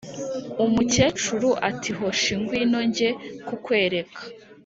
[0.65, 3.09] umukecuru ati: "hoshi ngwino nge
[3.47, 4.21] kukwereka".